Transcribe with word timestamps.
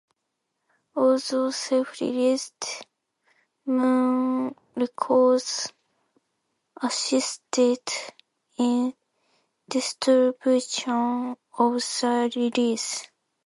Although 0.95 1.51
self-released, 1.51 2.87
Moon 3.67 4.55
Records 4.73 5.71
assisted 6.81 7.83
in 8.57 8.95
distribution 9.69 11.37
of 11.55 11.73
the 11.75 12.31
release. 12.35 13.11